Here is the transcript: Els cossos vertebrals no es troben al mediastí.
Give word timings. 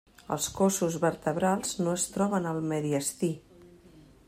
Els 0.35 0.45
cossos 0.59 0.95
vertebrals 1.03 1.77
no 1.83 1.95
es 1.99 2.07
troben 2.15 2.49
al 2.55 2.65
mediastí. 2.75 3.33